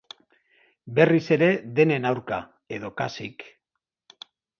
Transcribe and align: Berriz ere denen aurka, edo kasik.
Berriz 0.99 1.19
ere 1.35 1.49
denen 1.79 2.07
aurka, 2.11 2.39
edo 2.79 2.91
kasik. 3.03 3.45